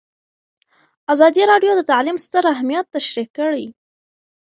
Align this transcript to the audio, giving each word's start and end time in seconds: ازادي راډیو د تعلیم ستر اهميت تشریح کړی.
ازادي 1.13 1.43
راډیو 1.51 1.71
د 1.75 1.81
تعلیم 1.91 2.17
ستر 2.25 2.43
اهميت 2.53 2.85
تشریح 2.95 3.27
کړی. 3.37 3.65